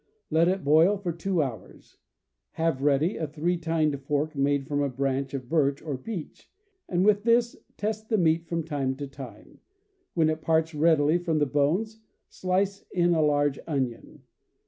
Let 0.31 0.47
it 0.47 0.63
boil 0.63 0.97
for 0.97 1.11
two 1.11 1.43
hours. 1.43 1.99
Have 2.53 2.81
ready 2.81 3.17
a 3.17 3.27
three 3.27 3.55
tined 3.59 4.01
fork 4.01 4.35
made 4.35 4.67
from 4.67 4.81
a 4.81 4.89
branch 4.89 5.35
of 5.35 5.47
birch 5.47 5.79
or 5.79 5.95
beech, 5.95 6.49
and 6.89 7.05
with 7.05 7.21
this 7.21 7.55
test 7.77 8.09
the 8.09 8.17
meat 8.17 8.47
from 8.47 8.63
time 8.63 8.95
to 8.95 9.05
time; 9.05 9.59
when 10.15 10.27
it 10.31 10.41
parts 10.41 10.73
readily 10.73 11.19
from 11.19 11.37
the 11.37 11.45
bones, 11.45 11.99
slice 12.29 12.83
in 12.91 13.13
a 13.13 13.21
large 13.21 13.59
onion. 13.67 14.23